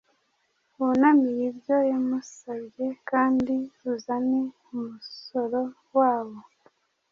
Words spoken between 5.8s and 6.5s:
wabo